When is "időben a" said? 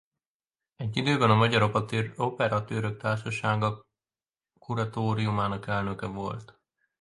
0.97-1.35